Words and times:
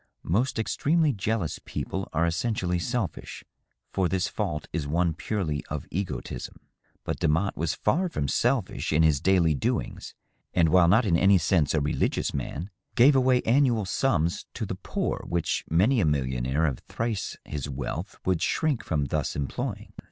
Most 0.25 0.57
extremely 0.57 1.13
jealous 1.13 1.59
people 1.63 2.09
are 2.11 2.25
essentially 2.25 2.79
selfish, 2.79 3.43
for 3.91 4.09
this 4.09 4.27
fault 4.27 4.67
is 4.73 4.87
one 4.87 5.13
purely 5.13 5.63
of 5.69 5.85
egotism; 5.91 6.55
but 7.03 7.19
Demotte 7.19 7.55
was 7.55 7.75
far 7.75 8.09
from 8.09 8.27
selfish 8.27 8.91
in 8.91 9.03
his 9.03 9.21
daily 9.21 9.53
doings, 9.53 10.15
and, 10.55 10.69
while 10.69 10.87
not 10.87 11.05
in 11.05 11.15
any 11.15 11.37
sense 11.37 11.75
a 11.75 11.81
religious 11.81 12.33
man, 12.33 12.71
gave 12.95 13.15
away 13.15 13.43
annual 13.43 13.85
sums 13.85 14.47
to 14.55 14.65
the 14.65 14.73
poor 14.73 15.23
which 15.27 15.65
many 15.69 15.99
a 16.01 16.05
millionaire 16.05 16.65
of 16.65 16.79
thrice 16.79 17.37
his 17.45 17.69
wealth 17.69 18.17
would 18.25 18.41
shrink 18.41 18.83
from 18.83 19.05
thus 19.05 19.35
employing. 19.35 19.93